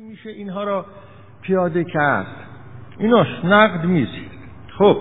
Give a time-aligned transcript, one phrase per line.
[0.00, 0.86] میشه اینها را
[1.42, 2.26] پیاده کرد.
[2.98, 4.30] ایناش نقد میزید
[4.78, 4.96] خب.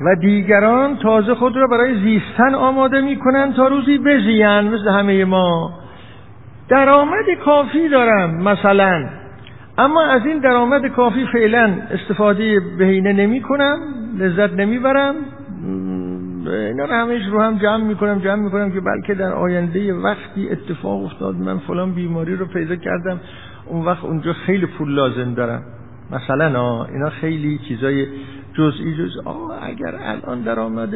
[0.00, 4.68] و دیگران تازه خود را برای زیستن آماده می‌کنن تا روزی بزیان.
[4.68, 5.78] مثل همه ما.
[6.68, 9.08] درآمد کافی دارم مثلا.
[9.78, 13.78] اما از این درآمد کافی فعلا استفاده بهینه نمی کنم
[14.18, 15.14] لذت نمی‌برم.
[16.50, 21.04] اینا رو همش رو هم جمع می‌کنم جمع می‌کنم که بلکه در آینده وقتی اتفاق
[21.04, 23.20] افتاد من فلان بیماری رو پیدا کردم
[23.66, 25.62] اون وقت اونجا خیلی پول لازم دارم.
[26.10, 28.06] مثلا اینا خیلی چیزای
[28.54, 30.94] جزئی جز آه اگر الان درآمد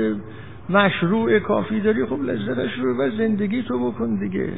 [0.70, 4.48] مشروع کافی داری خب لذتش رو و زندگی تو بکن دیگه.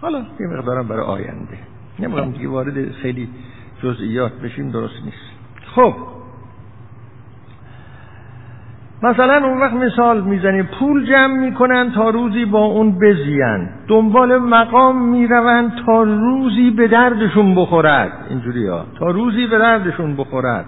[0.00, 1.58] حالا یه مقدارم برای آینده.
[1.98, 3.28] نمی‌خوام دیگه وارد خیلی
[3.82, 5.32] جزئیات بشیم درست نیست.
[5.74, 6.17] خب.
[9.02, 13.68] مثلا اون وقت مثال می‌زنیم پول جمع می‌کنن تا روزی با اون بزین.
[13.88, 18.12] دنبال مقام می‌روند تا روزی به دردشون بخورد.
[18.30, 18.84] اینجوری ها.
[18.98, 20.66] تا روزی به دردشون بخورد.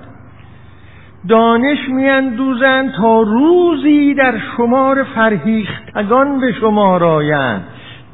[1.28, 7.64] دانش میاندوزند تا روزی در شمار فرهیختگان به شما آیند.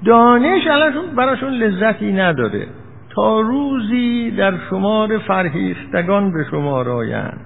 [0.05, 2.67] دانش الانشون براشون لذتی نداره.
[3.15, 7.41] تا روزی در شمار فرهیختگان به شما آیند.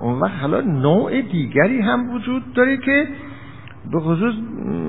[0.00, 3.08] اون وقت حالا نوع دیگری هم وجود داره که
[3.92, 4.34] به خصوص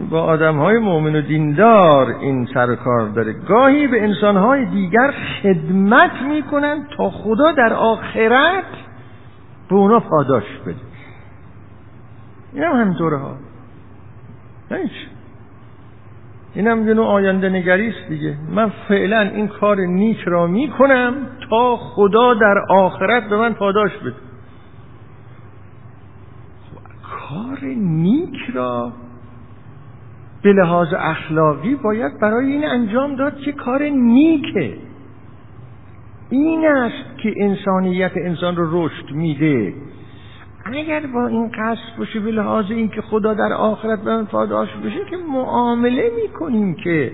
[0.10, 3.34] با آدم های مؤمن و دیندار این سر کار داره.
[3.34, 5.14] گاهی به انسان های دیگر
[5.44, 8.64] خدمت می‌کنن تا خدا در آخرت
[9.70, 10.76] به اونا پاداش بده.
[12.54, 13.36] این هم همینطوره ها.
[14.72, 14.92] هیچ.
[16.54, 18.38] این هم یه نوع آینده نگریست دیگه.
[18.52, 21.14] من فعلا این کار نیک را می‌کنم
[21.50, 24.16] تا خدا در آخرت به من پاداش بده.
[27.30, 28.92] کار نیک را
[30.42, 34.74] به لحاظ اخلاقی باید برای این انجام داد که کار نیکه.
[36.30, 39.74] این است که انسانیت انسان رو رشد میده.
[40.66, 45.06] اگر با این قصد باشه به لحاظ اینکه خدا در آخرت به من پاداش بشه
[45.10, 47.12] که معامله می‌کنیم که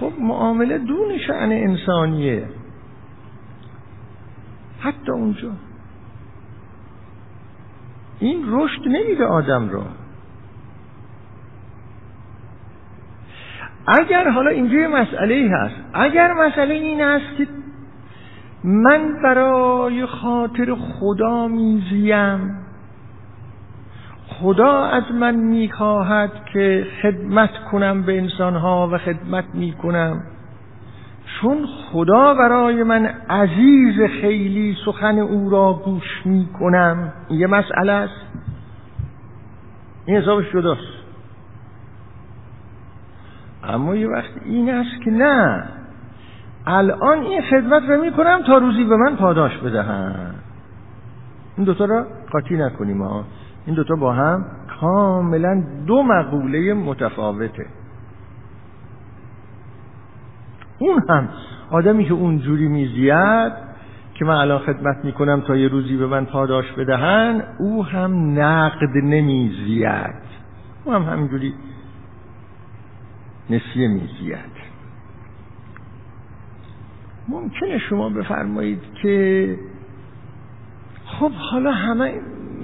[0.00, 2.44] خب معامله دون شعن انسانیه.
[4.80, 5.50] حتی اونجا.
[8.20, 9.84] این رشد نمیده آدم را
[13.86, 17.46] اگر حالا اینجا مسئله هست اگر مسئله این است که
[18.64, 22.56] من برای خاطر خدا میزیم.
[24.28, 30.22] خدا از من می‌خواهد که خدمت کنم به انسانها و خدمت می‌کنم.
[31.40, 38.26] چون خدا برای من عزیز خیلی سخن او را گوش می کنم یه مسئله است.
[40.06, 41.00] این حسابش جداست.
[43.64, 45.68] اما یه وقت این است که نه.
[46.66, 50.34] الان این خدمت رو می کنم تا روزی به من پاداش بدهم
[51.56, 53.24] این دوتا را قاطی نکنیم ها.
[53.66, 54.44] این دوتا با هم
[54.80, 57.66] کاملا دو مقوله متفاوته.
[60.78, 61.28] اون هم
[61.70, 63.52] آدمی که اونجوری میزید
[64.14, 68.96] که من الان خدمت می‌کنم تا یه روزی به من پاداش بدهن او هم نقد
[68.96, 70.14] نمیزید
[70.84, 71.54] او هم همینجوری
[73.50, 74.59] نسیه میزید
[77.30, 79.56] ممکنه شما بفرمایید که
[81.04, 82.12] خب حالا همه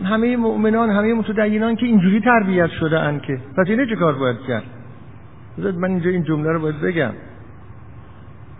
[0.05, 3.39] همه مؤمنان همه متدینان که اینجوری تربیت شده ان که.
[3.59, 4.65] پس اینه چه کار باید کرد؟
[5.59, 7.13] من اینجا این جمله رو باید بگم.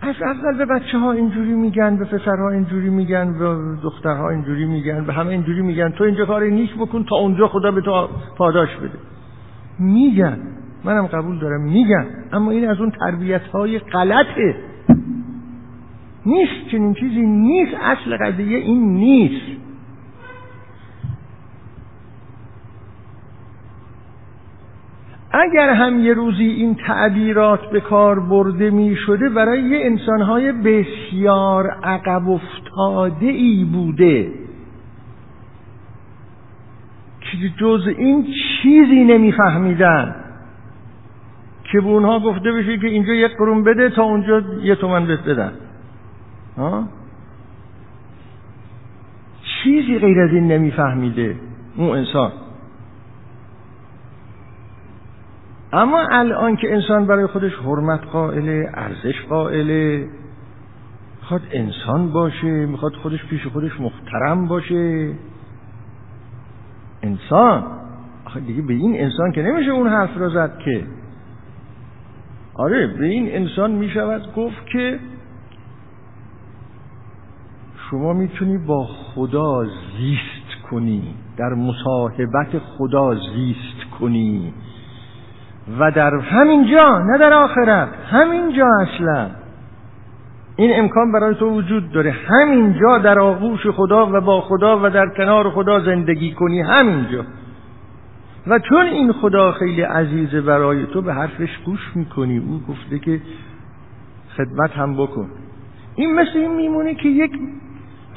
[0.01, 5.05] از اول به بچه ها اینجوری میگن به پسرها اینجوری میگن به دخترها اینجوری میگن
[5.05, 5.89] به همه اینجوری میگن.
[5.89, 8.07] تو اینجا کار نیک بکن تا اونجا خدا به تو
[8.37, 8.97] پاداش بده.
[9.79, 10.37] میگن.
[10.83, 12.05] منم قبول دارم میگن.
[12.33, 14.55] اما این از اون تربیت های غلطه.
[16.27, 19.61] نیست چنین چیزی نیست اصل قضیه این نیست.
[25.31, 31.67] اگر هم یه روزی این تعبیرات به کار برده می شده برای یه انسانهای بسیار
[31.83, 34.31] عقب افتاده ای بوده.
[37.21, 38.27] که جز این
[38.61, 40.15] چیزی نمیفهمیدن.
[41.71, 45.23] که به اونها گفته بشه که اینجا یک قرون بده تا اونجا یه تومن بهت
[45.23, 45.51] بدن
[49.63, 51.35] چیزی غیر از این نمیفهمیده
[51.77, 52.31] اون انسان.
[55.73, 60.07] اما الان که انسان برای خودش حرمت قائله ارزش قائله
[61.19, 65.13] می‌خواد انسان باشه می‌خواد خودش پیش خودش محترم باشه.
[67.03, 67.63] انسان؟
[68.25, 70.83] آخه دیگه به این انسان که نمیشه اون حرف را زد که.
[72.53, 74.99] آره به این انسان می شود گفت که
[77.91, 79.65] شما می‌تونی با خدا
[79.97, 84.53] زیست کنی در مصاحبت خدا زیست کنی.
[85.79, 89.29] و در همین جا نه در آخرت همین جا اصلا.
[90.55, 92.11] این امکان برای تو وجود داره.
[92.11, 97.23] همینجا در آغوش خدا و با خدا و در کنار خدا زندگی کنی همینجا.
[98.47, 102.37] و چون این خدا خیلی عزیزه برای تو به حرفش گوش می‌کنی.
[102.37, 103.21] او گفته که
[104.37, 105.29] خدمت هم بکن.
[105.95, 107.31] این مثل این میمونه که یک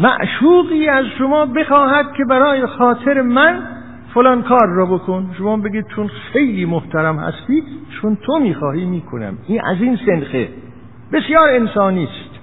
[0.01, 3.63] معشوقی از شما بخواهد که برای خاطر من
[4.15, 5.35] فلان کار را بکن.
[5.39, 7.63] شما بگید چون خیلی محترم هستی
[8.01, 9.39] چون تو می‌خواهی می‌کنم.
[9.47, 10.49] این از این سنخه.
[11.13, 12.41] بسیار انسانی است.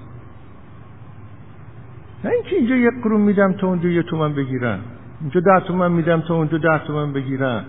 [2.24, 4.80] نه اینکه اینجا یک قرون میدم تا اونجا یه تومن بگیرم
[5.21, 7.65] اینجا ده تومن میدم تا اونجا ده تومن بگیرم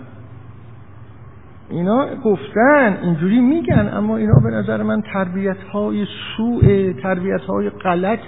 [1.69, 6.05] اینا گفتن اینجوری میگن اما اینا به نظر من تربیت های
[6.37, 8.19] سوء تربیت های غلط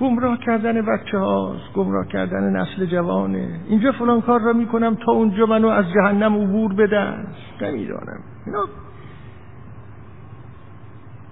[0.00, 3.60] گمراه کردن بچه هاست گمراه کردن نسل جوانه.
[3.68, 7.26] اینجا فلان کار را می‌کنم تا اونجا منو از جهنم عبور بدن
[7.60, 8.20] نمی‌دانم.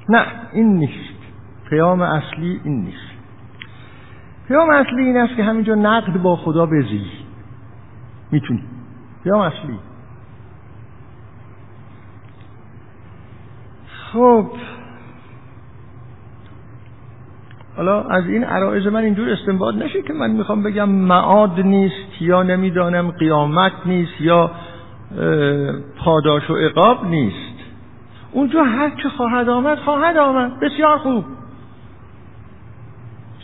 [0.09, 1.17] نه این نیست.
[1.71, 3.17] پیام اصلی این نیست.
[4.49, 7.03] پیام اصلی این است که همینجا نقد با خدا بزی.
[8.33, 8.63] می‌تونی.
[9.25, 9.79] پیام اصلی.
[14.13, 14.47] خب.
[17.77, 22.43] حالا از این عرائز من اینجور استنباط نشه که من می‌خوام بگم معاد نیست یا
[22.43, 24.51] نمی‌دانم قیامت نیست یا
[25.99, 27.57] پاداش و عقاب نیست.
[28.33, 30.61] اونجا هر چه خواهد آمد خواهد آمد.
[30.61, 31.25] بسیار خوب.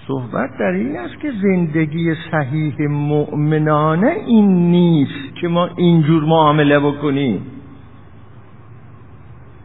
[0.08, 7.46] صحبت در این است که زندگی صحیح مؤمنانه این نیست که ما اینجور معامله بکنیم.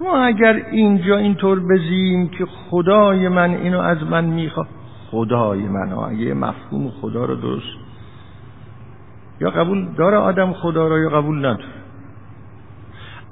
[0.02, 4.68] ما اگر اینجا اینطور بزیم که خدای من اینو از من می‌خواد.
[5.12, 7.78] خدای من اگه مفهوم خدا رو درست.
[9.42, 11.78] یا قبول داره آدم خدا رو یا قبول نداره؟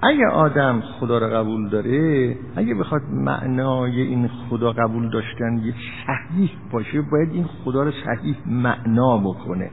[0.02, 5.74] اگه آدم خدا رو قبول داره اگه بخواد معنای این خدا قبول داشتن یه
[6.08, 9.70] صحیح باشه باید این خدا رو صحیح معنا بکنه.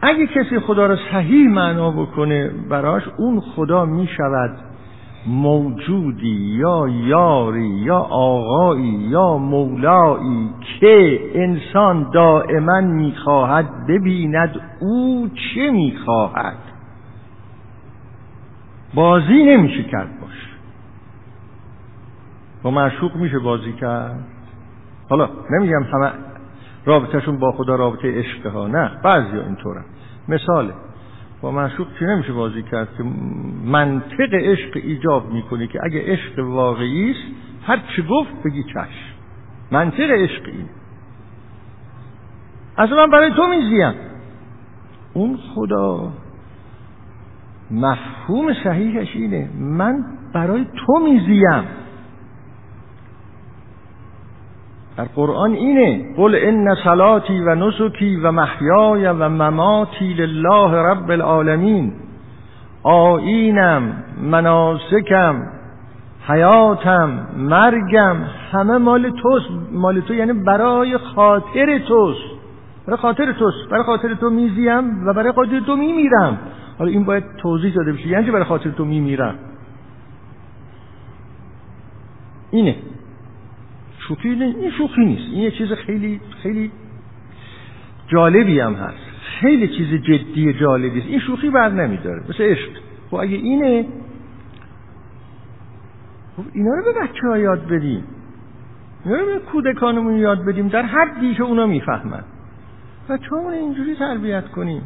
[0.00, 4.73] اگه کسی خدا رو صحیح معنا بکنه براش اون خدا می‌شود.
[5.26, 10.50] موجودی یا یاری یا آقایی یا مولایی
[10.80, 16.58] که انسان دائما می‌خواهد ببیند او چه می‌خواهد.
[18.94, 20.48] بازی نمیشه کرد باش.
[22.62, 24.24] با معشوق میشه بازی کرد.
[25.10, 26.10] حالا نمیگم همه
[26.84, 29.84] رابطهشون با خدا رابطه عشقه ها نه بعضی اینطورن
[30.28, 30.72] مثاله.
[31.44, 33.04] با معشوق چی نمیشه بازی کرد که
[33.64, 37.20] منطق عشق ایجاب می‌کنه که اگه عشق واقعی است
[37.62, 39.14] هر چی گفت بگی چشم
[39.70, 40.68] منطق عشق اینه.
[42.78, 43.94] اصلا من برای تو میزیم.
[45.12, 46.12] اون خدا
[47.70, 49.48] مفهوم صحیحش اینه.
[49.58, 50.04] من
[50.34, 51.64] برای تو میزیم.
[54.96, 61.92] در قرآن اینه قل ان صلاتی و نسکی و محیای و مماتی لله رب العالمین.
[62.82, 65.42] آینم مناسکم
[66.26, 68.16] حیاتم مرگم
[68.52, 69.50] همه مال توست.
[69.72, 72.34] مال تو یعنی برای خاطر توست.
[72.86, 73.68] برای خاطر توست.
[73.70, 76.38] برای خاطر تو میزیم و برای خاطر تو میمیرم.
[76.78, 78.08] حالا این باید توضیح داده بشه.
[78.08, 79.34] یعنی برای خاطر تو میمیرم؟
[82.50, 82.76] اینه.
[84.08, 85.32] شوخی این شوخی نیست.
[85.32, 86.70] این یه چیز خیلی خیلی
[88.08, 88.98] جالبی هم هست.
[89.40, 91.08] خیلی چیز جدی جالبی است.
[91.08, 92.22] این شوخی بر نمیداره.
[92.28, 92.70] مثل عشق.
[93.10, 93.86] خب اگه اینه
[96.36, 98.04] خب اینا رو به بچه ها یاد بدیم.
[99.04, 100.68] اینا رو به کودکانمون یاد بدیم.
[100.68, 102.24] در حدی که اونا می‌فهمن.
[103.08, 104.82] بچه همون اینجوری تربیت کنیم.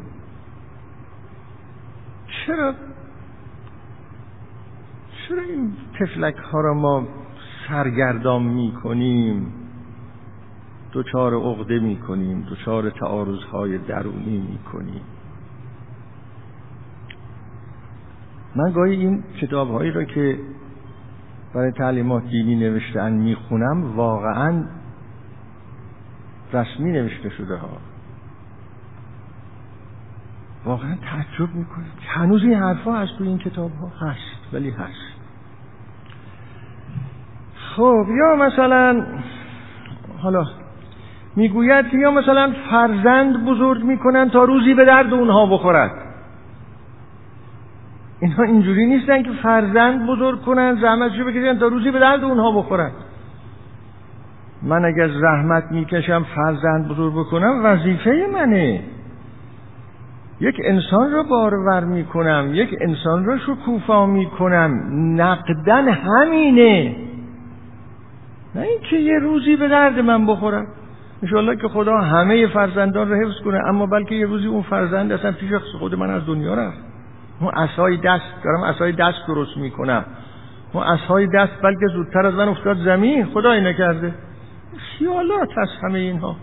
[2.46, 2.74] چرا؟
[5.28, 7.08] چرا این تفلک ها رو ما
[7.68, 9.52] سرگردان می کنیم
[10.92, 15.00] دچار عقده می کنیم دچار تعارض های درونی می کنیم
[18.56, 20.38] من گاهی این کتاب هایی را که
[21.54, 24.64] برای تعلیمات دینی نوشتن می‌خونم واقعا
[26.52, 27.68] رسمی نوشته شده ها.
[30.64, 31.84] واقعا تعجب می‌کنم.
[32.00, 35.07] هنوز این حرفا هست تو این کتاب ها هست ولی هست
[37.78, 39.02] خب یا مثلا
[40.22, 40.44] حالا
[41.36, 45.90] می‌گوید که یا مثلا فرزند بزرگ می‌کنن تا روزی به درد اونها بخورد.
[48.20, 52.90] اینها اینجوری نیستن که فرزند بزرگ کنن زحمتشو بکشن تا روزی به درد اونها بخورن.
[54.62, 58.80] من اگر زحمت می‌کشم فرزند بزرگ بکنم وظیفه منه.
[60.40, 64.70] یک انسان را بارور می‌کنم یک انسان را شکوفا می‌کنم.
[65.20, 67.07] نقدن همینه.
[68.58, 70.66] نه اینکه یه روزی به درد من بخورم
[71.22, 75.32] انشاءالله که خدا همه فرزندان رو حفظ کنه اما بلکه یه روزی اون فرزند اصلا
[75.32, 76.78] پیش خود من از دنیا رفت.
[77.40, 80.04] اون اسای دست دارم اسای دست درست می‌کنم.
[80.72, 83.26] اون اسای دست بلکه زودتر از من افتاد زمین.
[83.26, 84.14] خدای نکرده.
[84.76, 86.36] خیالات هست همه اینها.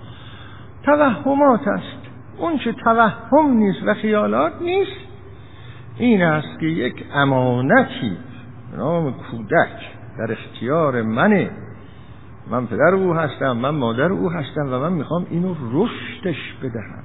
[0.84, 1.98] توهمات است
[2.38, 5.05] اون چه توهم نیست و خیالات نیست
[5.98, 8.17] این است که یک امانتی
[8.77, 9.79] نام کودک
[10.17, 11.50] در اختیار منه.
[12.52, 17.04] من پدر او هستم من مادر او هستم و من می‌خوام اینو رشدش بدهم.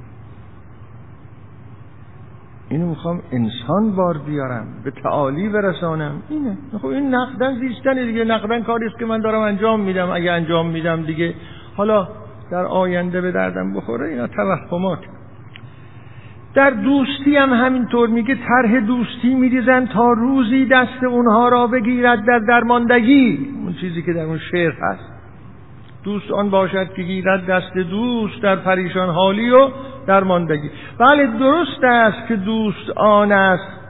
[2.69, 6.23] اینو می‌خوام انسان بار بیارم به تعالی برسانم.
[6.29, 6.59] اینه.
[6.83, 8.25] خب این نقدن زیستن دیگه.
[8.25, 10.11] نقدن کاری است که من دارم انجام میدم.
[10.11, 11.35] اگه انجام میدم دیگه.
[11.77, 12.09] حالا
[12.51, 14.99] در آینده به دردم بخوره اینا توهمات.
[16.55, 22.39] در دوستی هم همینطور میگه طرح دوستی میریزن تا روزی دست اونها را بگیرد در
[22.39, 23.49] درماندگی.
[23.65, 25.10] اون چیزی که در اون شعر هست.
[26.05, 29.69] دوست آن باشد که گیرد دست دوست در پریشان حالی و
[30.07, 30.71] درماندگی.
[30.99, 33.81] بله درست است که دوست آن است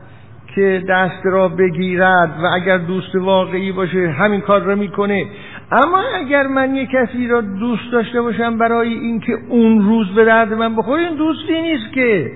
[0.54, 5.26] که دست را بگیرد و اگر دوست واقعی باشه همین کار را می‌کنه.
[5.72, 10.52] اما اگر من یک کسی را دوست داشته باشم برای اینکه اون روز به درد
[10.52, 12.32] من بخوره این دوستی نیست که.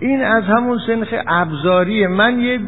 [0.00, 2.08] این از همون سنخ ابزاریه.
[2.08, 2.60] من یه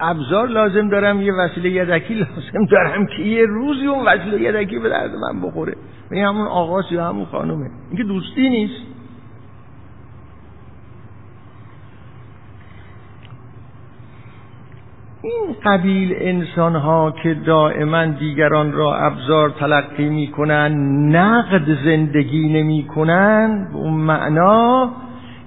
[0.00, 4.88] ابزار لازم دارم یه وسیله یدکی لازم دارم که یه روزی اون وسیله یدکی به
[4.88, 5.76] درد من بخوره.
[6.10, 7.70] این همون آقاس یا همون خانومه.
[7.90, 8.82] این که دوستی نیست.
[15.22, 20.72] این قبیل انسان ها که دائما دیگران را ابزار تلقی می‌کنن
[21.16, 24.90] نقد زندگی نمی کنن به اون معنا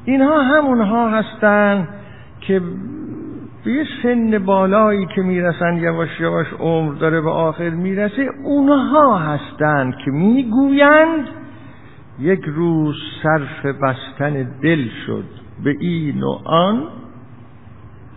[0.06, 1.88] اینها همونها هستند
[2.42, 2.62] که
[3.64, 9.96] به یه سن بالایی که می‌رسن یواش یواش عمر داره به آخر می‌رسه اونها هستند
[10.06, 11.28] که می‌گویند
[12.20, 15.26] یک روز صرف بستن دل شد.
[15.64, 16.88] به این و آن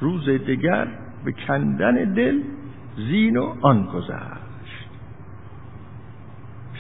[0.00, 0.88] روز دیگر
[1.24, 2.40] به کندن دل
[2.96, 4.88] زین و آن گذشت.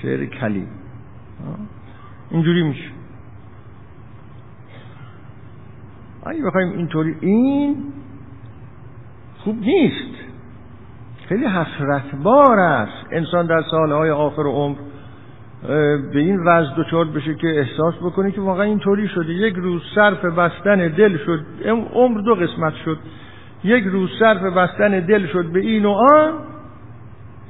[0.02, 0.66] شعر کلی
[2.30, 2.90] اینجوری میشه.
[6.26, 7.76] اگه بخوایم اینطوری این
[9.46, 10.14] خوب نیست.
[11.28, 13.06] خیلی حسرتبار است.
[13.12, 14.76] انسان در سالهای آخر عمر
[16.12, 19.32] به این وضع دچار بشه که احساس بکنه که واقعا اینطوری شده.
[19.32, 21.40] یک روز صرف بستن دل شد.
[21.94, 22.98] عمر دو قسمت شد.
[23.64, 26.32] یک روز صرف بستن دل شد به این و آن.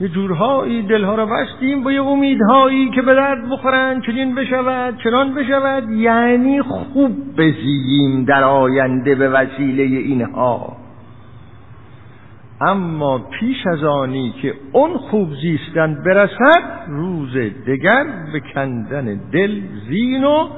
[0.00, 5.34] یه جورهایی دلها را بستیم با یه امیدهایی که به درد بخورن چنین بشود چنان
[5.34, 5.90] بشود.
[5.90, 10.85] یعنی خوب بزییم در آینده به وسیله اینها.
[12.60, 17.36] اما پیش از آنی که اون خوب زیستن برسد روز
[17.66, 20.48] دگر به کندن دل زین و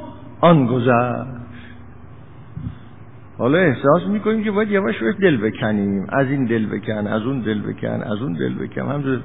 [0.41, 1.39] آن گذشت
[3.39, 6.07] حالا احساس می‌کنیم که باید یواش یواش دل بکنیم.
[6.09, 8.91] از این دل بکن از اون دل بکن از اون دل بکن.
[8.91, 9.21] همزه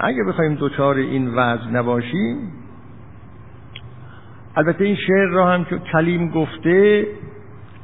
[0.00, 2.36] اگه بخوایم دوچار این وضع نباشیم
[4.56, 7.06] البته این شعر را هم که کلیم گفته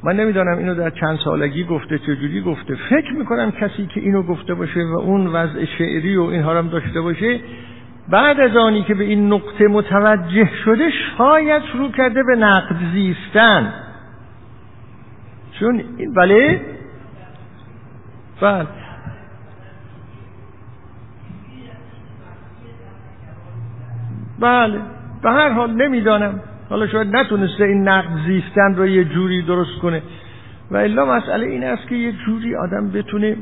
[0.03, 2.75] من نمی‌دانم اینو در چند سالگی گفته چجوری گفته.
[2.89, 7.01] فکر می‌کنم کسی که اینو گفته باشه و اون وضع شعری و اینها هم داشته
[7.01, 7.39] باشه
[8.09, 13.73] بعد از آنی که به این نقطه متوجه شده شاید شروع کرده به نقد زیستن.
[15.59, 16.61] چون این بله؟
[18.41, 18.67] بله.
[24.39, 24.79] بله.
[25.23, 26.39] به هر حال نمی‌دانم.
[26.71, 30.01] حالا شاید نتونسته این نقد زیستن رو یه جوری درست کنه.
[30.71, 33.37] و الا مسئله این است که یه جوری آدم بتونه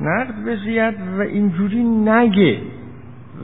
[0.00, 2.58] نقد بزید و اینجوری نگه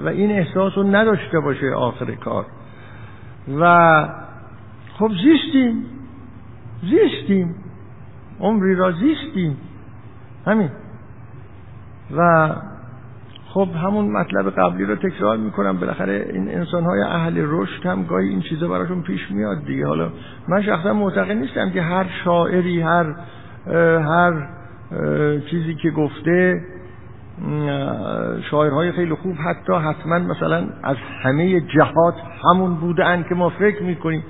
[0.05, 2.47] و این احساس رو نداشته باشه آخر کار.
[3.61, 4.05] و
[4.99, 5.85] خب زیستیم.
[6.83, 7.55] زیستیم.
[8.41, 9.57] عمری را زیستیم.
[10.47, 10.71] همین.
[12.17, 12.51] و
[13.55, 15.81] خب همون مطلب قبلی رو تکرار می‌کنم.
[15.81, 19.87] بالاخره این انسان های اهل رشد هم گاهی این چیزا براشون پیش میاد دیگه.
[19.87, 20.11] حالا
[20.49, 23.15] من شخصا معتقد نیستم که هر شاعری هر
[23.99, 24.49] هر
[25.51, 26.61] چیزی که گفته
[28.51, 32.15] شاعرهای خیلی خوب حتی حتما مثلا از همه جهات
[32.45, 34.25] همون بودن که ما فکر می‌کنیم.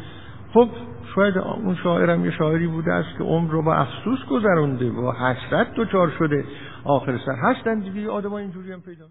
[0.55, 0.69] خب
[1.15, 5.67] شاید اون شاعرم یه شاعری بوده است که عمر رو با افسوس گذرونده با حسرت
[5.77, 6.45] دچار شده.
[6.89, 7.37] آخر سر.
[7.43, 9.09] هستن دیگه آدم اینجوری هم پیدا